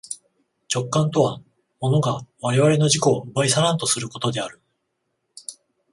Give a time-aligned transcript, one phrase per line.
[0.73, 1.43] 直観とは
[1.79, 4.59] 物が我々の自己を奪い去らんとすることである。